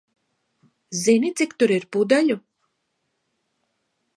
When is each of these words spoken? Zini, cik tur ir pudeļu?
Zini, 1.01 1.29
cik 1.41 1.53
tur 1.59 1.73
ir 1.75 1.85
pudeļu? 1.97 2.39